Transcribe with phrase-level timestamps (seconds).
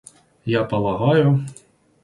[0.45, 1.45] Я полагаю...